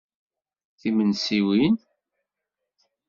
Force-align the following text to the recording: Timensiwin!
Timensiwin! 0.79 1.75